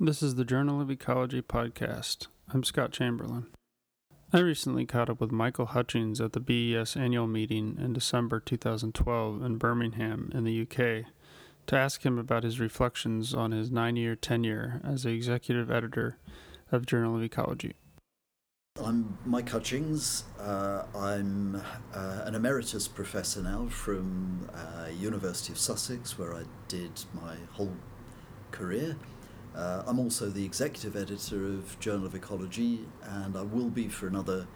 [0.00, 2.28] This is the Journal of Ecology podcast.
[2.54, 3.48] I'm Scott Chamberlain.
[4.32, 9.42] I recently caught up with Michael Hutchings at the BES annual meeting in December 2012
[9.42, 11.10] in Birmingham, in the UK,
[11.66, 16.16] to ask him about his reflections on his nine year tenure as the executive editor
[16.70, 17.74] of Journal of Ecology.
[18.80, 20.22] I'm Mike Hutchings.
[20.38, 21.56] Uh, I'm
[21.92, 27.74] uh, an emeritus professor now from uh, University of Sussex, where I did my whole
[28.52, 28.94] career.
[29.58, 34.06] Uh, I'm also the executive editor of Journal of Ecology, and I will be for
[34.06, 34.46] another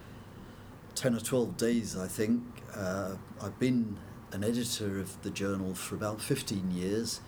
[0.94, 2.44] 10 or 12 days, I think.
[2.72, 3.96] Uh, I've been
[4.30, 7.20] an editor of the journal for about 15 years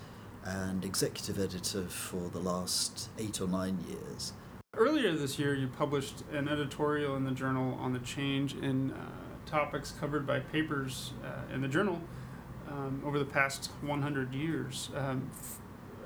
[0.45, 4.35] and executive editor for the last eight or nine years.
[4.77, 8.97] Earlier this year, you published an editorial in the journal on the change in uh,
[9.47, 12.01] topics covered by papers uh, in the journal
[12.69, 14.91] um, over the past 100 years.
[14.95, 15.29] Um,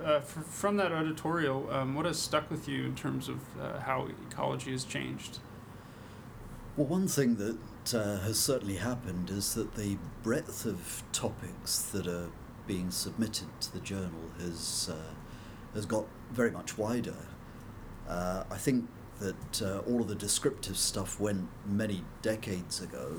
[0.05, 4.09] uh, from that editorial, um, what has stuck with you in terms of uh, how
[4.29, 5.39] ecology has changed?
[6.77, 7.59] Well, one thing that
[7.95, 12.31] uh, has certainly happened is that the breadth of topics that are
[12.67, 15.15] being submitted to the journal has uh,
[15.75, 17.17] has got very much wider.
[18.09, 18.89] Uh, I think
[19.21, 23.17] that all of the descriptive stuff went many decades ago.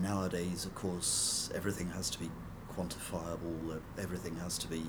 [0.00, 2.30] Nowadays, of course, everything has to be
[2.74, 4.82] quantifiable, everything has to be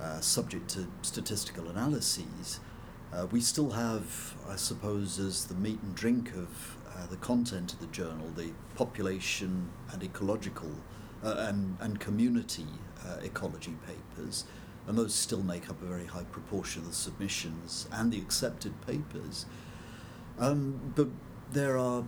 [0.00, 2.60] uh, subject to statistical analyses.
[3.12, 7.72] Uh, we still have, I suppose, as the meat and drink of uh, the content
[7.72, 10.70] of the journal, the population and ecological
[11.24, 12.66] uh, and, and community
[13.06, 14.44] uh, ecology papers,
[14.86, 18.72] and those still make up a very high proportion of the submissions and the accepted
[18.86, 19.46] papers.
[20.38, 21.08] Um, but
[21.52, 22.04] there are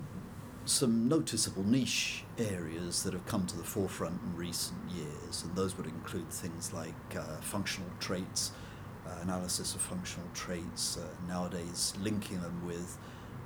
[0.70, 5.76] some noticeable niche areas that have come to the forefront in recent years, and those
[5.76, 8.52] would include things like uh, functional traits,
[9.04, 12.98] uh, analysis of functional traits, uh, nowadays linking them with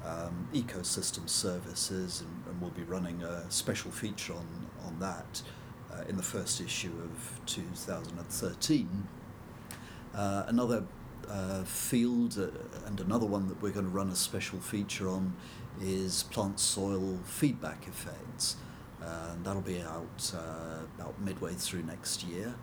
[0.04, 4.46] um, ecosystem services, and, and, we'll be running a special feature on,
[4.84, 5.42] on that
[5.90, 9.08] uh, in the first issue of 2013.
[10.14, 10.84] Uh, another
[11.28, 15.34] uh, field uh, and another one that we're going to run a special feature on
[15.80, 18.56] is plant soil feedback effects.
[19.02, 22.54] Uh, and that'll be out uh, about midway through next year.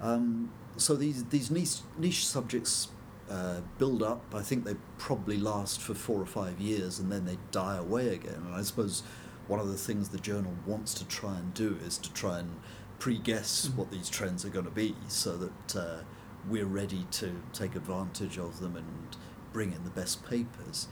[0.00, 2.88] Um, so these, these niche, niche subjects
[3.28, 4.34] uh, build up.
[4.34, 8.08] I think they probably last for four or five years and then they die away
[8.08, 8.42] again.
[8.46, 9.02] And I suppose
[9.48, 12.60] one of the things the journal wants to try and do is to try and
[12.98, 13.78] pre guess mm-hmm.
[13.78, 16.02] what these trends are going to be so that uh,
[16.48, 19.16] we're ready to take advantage of them and
[19.52, 20.88] bring in the best papers.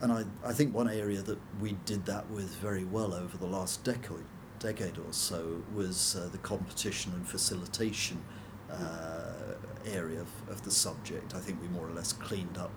[0.00, 3.46] And I, I think one area that we did that with very well over the
[3.46, 4.24] last decade,
[4.58, 8.22] decade or so was uh, the competition and facilitation
[8.70, 9.54] uh,
[9.86, 11.34] area of, of the subject.
[11.34, 12.70] I think we more or less cleaned up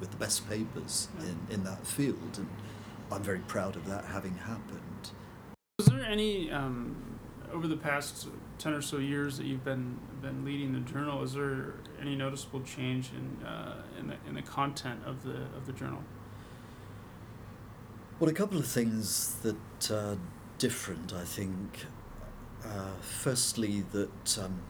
[0.00, 2.48] with the best papers in, in that field, and
[3.10, 5.10] I'm very proud of that having happened.
[5.78, 6.96] Was there any um,
[7.52, 8.28] over the past
[8.58, 11.22] ten or so years that you've been been leading the journal?
[11.22, 15.66] Is there any noticeable change in uh, in, the, in the content of the of
[15.66, 16.02] the journal?
[18.18, 20.16] Well, a couple of things that are
[20.58, 21.86] different, I think.
[22.64, 24.60] Uh, firstly, that um,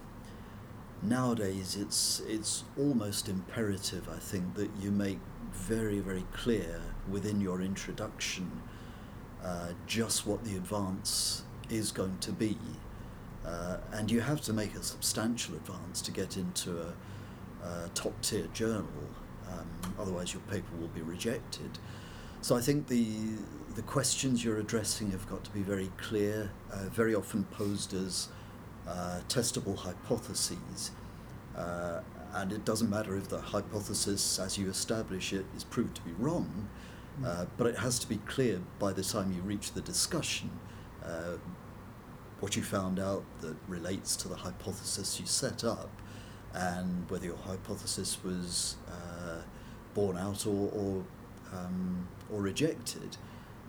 [1.03, 5.18] nowadays it's it's almost imperative, I think, that you make
[5.53, 8.62] very very clear within your introduction
[9.44, 12.58] uh, just what the advance is going to be.
[13.46, 16.92] Uh, and you have to make a substantial advance to get into a,
[17.66, 18.88] a top tier journal,
[19.50, 21.78] um, otherwise, your paper will be rejected.
[22.40, 23.06] So I think the,
[23.74, 28.28] the questions you're addressing have got to be very clear, uh, very often posed as
[28.86, 30.90] uh, testable hypotheses.
[31.56, 32.00] Uh,
[32.34, 36.12] and it doesn't matter if the hypothesis, as you establish it, is proved to be
[36.18, 36.68] wrong,
[37.24, 40.50] uh, but it has to be clear by the time you reach the discussion
[41.04, 41.36] uh,
[42.41, 45.91] what you found out that relates to the hypothesis you set up
[46.54, 49.41] and whether your hypothesis was uh,
[49.94, 51.04] borne out or, or,
[51.53, 53.16] um, or rejected.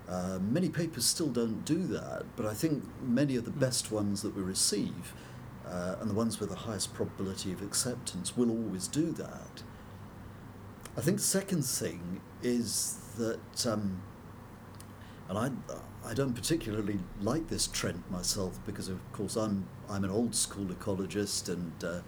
[0.08, 3.60] Uh, many papers still don't do that, but I think many of the hmm.
[3.60, 5.14] best ones that we receive
[5.66, 9.64] uh, and the ones with the highest probability of acceptance will always do that.
[10.96, 14.02] I think the second thing is that, um,
[15.30, 20.10] and I, I don't particularly like this trend myself because, of course, I'm I'm an
[20.10, 22.00] old school ecologist and uh,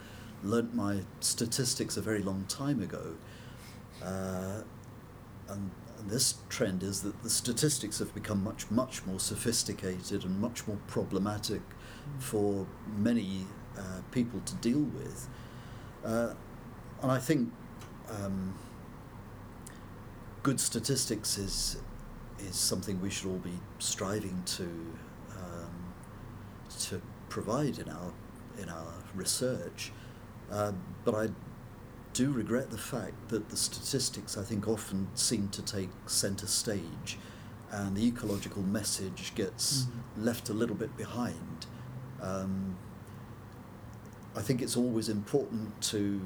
[0.44, 3.16] learnt my statistics a very long time ago.
[4.04, 4.62] Uh,
[5.50, 10.40] and, and this trend is that the statistics have become much much more sophisticated and
[10.40, 12.22] much more problematic mm.
[12.22, 12.66] for
[12.98, 13.46] many
[13.78, 15.28] uh, people to deal with.
[16.06, 16.34] Uh,
[17.02, 17.52] and I think
[18.10, 18.54] um,
[20.42, 21.78] good statistics is
[22.48, 24.64] is something we should all be striving to
[25.32, 25.94] um,
[26.80, 28.12] to provide in our
[28.62, 29.92] in our research.
[30.52, 30.72] Uh,
[31.06, 31.30] but I
[32.14, 37.18] do regret the fact that the statistics I think often seem to take centre stage,
[37.72, 40.26] and the ecological message gets Mhm.
[40.26, 41.68] left a little bit behind.
[42.22, 42.76] Um,
[44.36, 46.22] I think it's always important to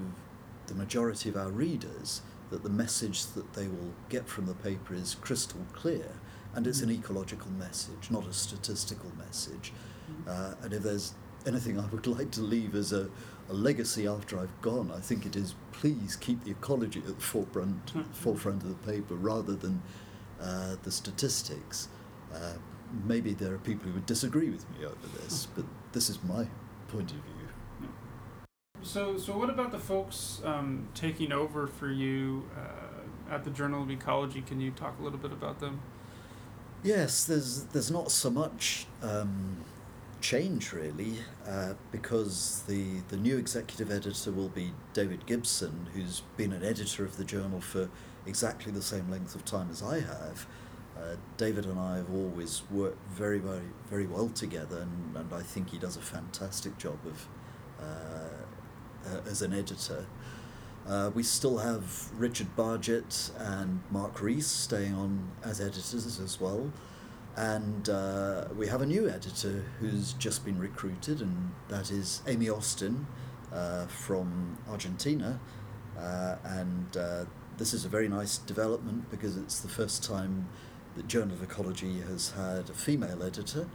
[0.68, 2.21] the majority of our readers
[2.53, 6.11] that the message that they will get from the paper is crystal clear
[6.53, 7.00] and it's an Mhm.
[7.00, 9.73] ecological message, not a statistical message.
[10.07, 10.27] Mhm.
[10.27, 11.13] Uh, and if there's
[11.47, 13.09] anything I would like to leave as a,
[13.50, 17.23] a legacy after I've gone, I think it is please keep the ecology at the
[17.33, 18.05] forefront, Mhm.
[18.13, 19.81] forefront of the paper rather than
[20.39, 21.88] uh, the statistics.
[22.33, 22.53] Uh,
[23.06, 26.47] maybe there are people who would disagree with me over this, but this is my
[26.89, 27.43] point of view.
[28.83, 33.81] So, so what about the folks um, taking over for you uh, at the Journal
[33.81, 34.41] of Ecology?
[34.41, 35.80] Can you talk a little bit about them?
[36.83, 39.56] Yes, there's there's not so much um,
[40.19, 41.15] change really,
[41.47, 47.06] uh, because the the new executive editor will be David Gibson, who's been an editor
[47.06, 47.89] of the journal for
[48.25, 50.45] exactly the same length of time as I have.
[50.97, 55.41] Uh, David and I have always worked very, very, very well together, and, and I
[55.41, 57.27] think he does a fantastic job of
[57.80, 58.43] uh,
[59.05, 60.05] uh, as an editor.
[60.88, 66.71] Uh, we still have Richard Bardgett and Mark Rees staying on as editors as well.
[67.35, 72.50] And uh, we have a new editor who's just been recruited, and that is Amy
[72.50, 73.07] Austin
[73.51, 75.39] uh, from Argentina.
[75.97, 77.25] Uh, and uh,
[77.57, 80.47] this is a very nice development because it's the first time
[80.95, 83.67] that Journal of Ecology has had a female editor.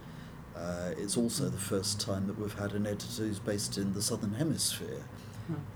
[0.59, 4.01] Uh, it's also the first time that we've had an editor who's based in the
[4.01, 5.03] Southern Hemisphere.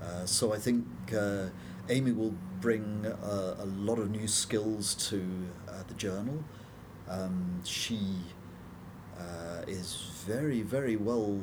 [0.02, 0.84] Uh, so I think
[1.16, 1.46] uh,
[1.88, 5.20] Amy will bring a lot of new skills to
[5.68, 6.44] uh, the journal.
[7.08, 7.98] Um, she
[9.18, 11.40] uh, is very, very well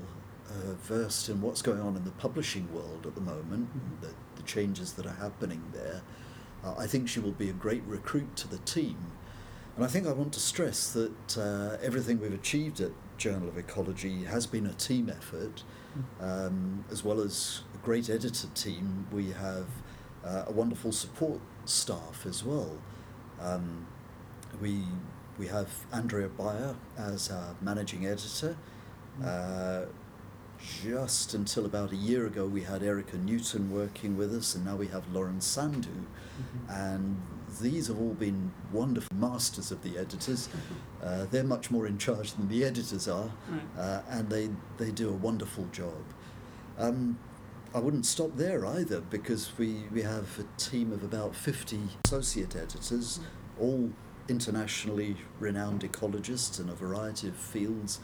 [0.49, 4.01] uh, versed in what's going on in the publishing world at the moment, Mhm.
[4.01, 6.01] the, the changes that are happening there.
[6.63, 8.97] Uh, I think she will be a great recruit to the team.
[9.75, 12.91] And I think I want to stress that uh, everything we've achieved at
[13.21, 15.63] Journal of Ecology has been a team effort.
[16.19, 19.67] Um, as well as a great editor team, we have
[20.25, 22.79] uh, a wonderful support staff as well.
[23.39, 23.85] Um,
[24.59, 24.81] we
[25.37, 28.57] we have Andrea Baier as our managing editor.
[29.23, 29.85] Uh,
[30.83, 34.75] just until about a year ago, we had Erica Newton working with us, and now
[34.77, 35.89] we have Lauren Sandu.
[35.89, 36.69] Mhm.
[36.69, 37.21] And
[37.59, 40.49] these have all been wonderful masters of the editors.
[41.03, 43.31] Uh, they're much more in charge than the editors are
[43.77, 46.03] uh, and they, they do a wonderful job.
[46.77, 47.17] Um,
[47.73, 52.55] I wouldn't stop there either because we, we have a team of about 50 associate
[52.55, 53.19] editors,
[53.59, 53.91] all
[54.27, 57.99] internationally renowned ecologists in a variety of fields,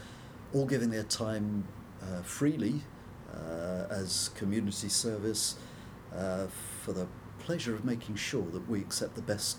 [0.53, 1.65] all giving their time
[2.01, 2.81] uh, freely
[3.33, 5.55] uh, as community service
[6.15, 6.47] uh,
[6.81, 7.07] for the
[7.47, 9.57] pleasure of making sure that we accept the best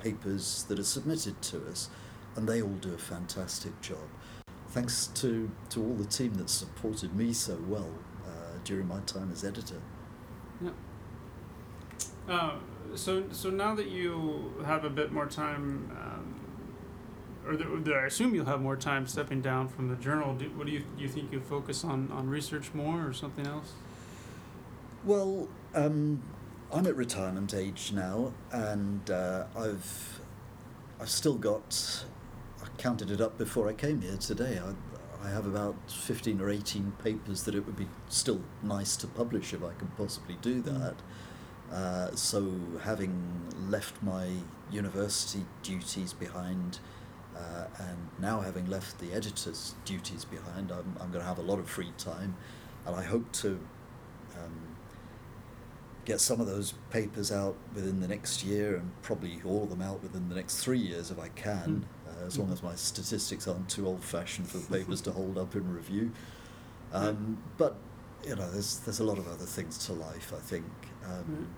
[0.00, 1.88] papers that are submitted to us,
[2.34, 4.08] and they all do a fantastic job
[4.70, 7.88] thanks to, to all the team that supported me so well
[8.26, 9.80] uh, during my time as editor.
[10.60, 10.70] Yeah.
[12.28, 12.54] Uh,
[12.94, 16.34] so, so now that you have a bit more time, um,
[17.46, 20.34] or that, I assume you'll have more time stepping down from the journal.
[20.34, 21.02] Do, what do you do?
[21.02, 23.72] You think you focus on on research more or something else?
[25.04, 26.22] Well, um,
[26.72, 30.20] I'm at retirement age now, and uh, I've
[31.00, 32.04] I've still got.
[32.62, 34.58] I counted it up before I came here today.
[34.58, 39.06] I, I have about 15 or 18 papers that it would be still nice to
[39.06, 40.94] publish if I could possibly do that.
[41.72, 44.28] Uh, so, having left my
[44.70, 46.80] university duties behind,
[47.36, 51.42] uh, and now having left the editor's duties behind, I'm, I'm going to have a
[51.42, 52.36] lot of free time,
[52.84, 53.58] and I hope to
[54.36, 54.75] um,
[56.06, 59.82] get some of those papers out within the next year, and probably all of them
[59.82, 63.46] out within the next three years if I can, uh, as long as my statistics
[63.46, 66.12] aren't too old-fashioned for the papers to hold up in review.
[66.92, 67.76] Um, but
[68.24, 70.32] you know, there's there's a lot of other things to life.
[70.34, 70.64] I think.
[71.04, 71.48] Um,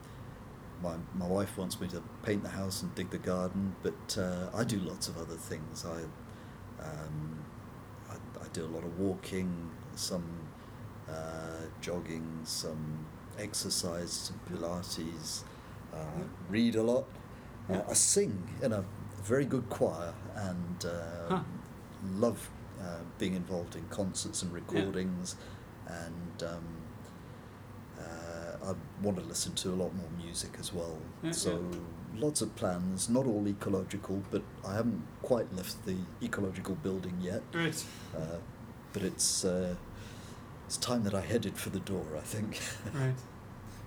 [0.82, 4.48] my, my wife wants me to paint the house and dig the garden, but uh,
[4.54, 5.84] I do lots of other things.
[5.84, 7.44] I, um,
[8.08, 10.24] I, I do a lot of walking, some
[11.08, 13.06] uh, jogging, some
[13.38, 15.42] exercise, Pilates,
[15.94, 15.98] uh,
[16.50, 17.04] read a lot.
[17.68, 17.84] Uh, Yeah.
[17.90, 18.84] I sing in a
[19.22, 21.42] very good choir and uh, Huh.
[22.14, 25.36] love uh, being involved in concerts and recordings.
[25.86, 26.64] And um,
[27.98, 30.96] uh, I want to listen to a lot more music as well.
[31.22, 31.78] Yeah, so yeah.
[32.24, 37.42] lots of plans, not all ecological, but I haven't quite left the ecological building yet.
[37.52, 37.84] Right.
[38.16, 38.38] Uh,
[38.92, 39.74] but it's uh,
[40.68, 42.04] it's time that I headed for the door.
[42.14, 42.60] I think.
[42.92, 43.14] Right.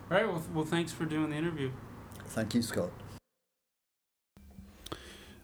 [0.09, 0.27] All right.
[0.27, 1.69] Well, well, thanks for doing the interview.
[2.25, 2.89] Thank you, Scott.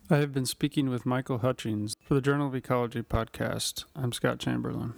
[0.10, 3.86] I have been speaking with Michael Hutchings for the Journal of Ecology podcast.
[3.96, 4.96] I'm Scott Chamberlain.